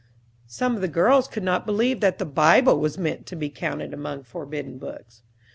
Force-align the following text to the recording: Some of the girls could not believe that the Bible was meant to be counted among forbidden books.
Some 0.47 0.73
of 0.73 0.81
the 0.81 0.87
girls 0.87 1.27
could 1.27 1.43
not 1.43 1.63
believe 1.67 1.99
that 1.99 2.17
the 2.17 2.25
Bible 2.25 2.79
was 2.79 2.97
meant 2.97 3.27
to 3.27 3.35
be 3.35 3.51
counted 3.51 3.93
among 3.93 4.23
forbidden 4.23 4.79
books. 4.79 5.21